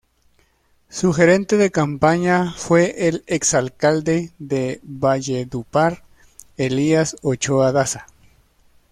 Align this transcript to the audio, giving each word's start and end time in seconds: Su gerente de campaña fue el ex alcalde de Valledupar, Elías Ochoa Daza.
Su 0.89 1.13
gerente 1.13 1.57
de 1.57 1.69
campaña 1.69 2.53
fue 2.57 3.07
el 3.07 3.23
ex 3.27 3.53
alcalde 3.53 4.31
de 4.39 4.79
Valledupar, 4.81 6.01
Elías 6.57 7.17
Ochoa 7.21 7.71
Daza. 7.71 8.07